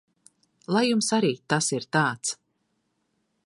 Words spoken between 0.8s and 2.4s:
jums arī tas ir tāds!